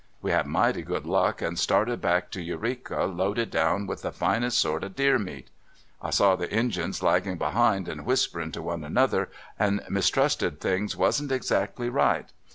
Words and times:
We 0.19 0.31
had 0.31 0.47
mighty 0.47 0.81
good 0.81 1.05
luck, 1.05 1.43
and 1.43 1.59
sta• 1.59 1.85
'ed 1.87 2.01
back 2.01 2.31
to 2.31 2.41
Eureka 2.41 3.03
loaded 3.03 3.51
down 3.51 3.85
with 3.85 4.01
the 4.01 4.11
finest 4.11 4.57
sort 4.57 4.83
of 4.83 4.95
deer 4.95 5.19
meat. 5.19 5.49
I 6.01 6.09
saw 6.09 6.35
the 6.35 6.51
Injuns 6.51 7.03
laggin' 7.03 7.37
behind, 7.37 7.87
and 7.87 8.03
whisperin' 8.03 8.51
to 8.53 8.63
one 8.63 8.83
another, 8.83 9.29
and 9.59 9.83
mistrusted 9.91 10.59
things 10.59 10.97
was 10.97 11.21
n't 11.21 11.31
exactly 11.31 11.87
right. 11.87 12.31